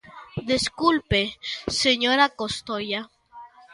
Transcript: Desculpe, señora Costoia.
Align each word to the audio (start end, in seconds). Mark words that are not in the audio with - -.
Desculpe, 0.51 1.21
señora 1.83 2.25
Costoia. 2.39 3.01